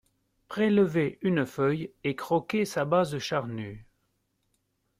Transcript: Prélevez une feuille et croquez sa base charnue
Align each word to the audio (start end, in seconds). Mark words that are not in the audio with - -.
Prélevez 0.47 1.19
une 1.21 1.45
feuille 1.45 1.93
et 2.03 2.15
croquez 2.15 2.65
sa 2.65 2.85
base 2.85 3.19
charnue 3.19 3.85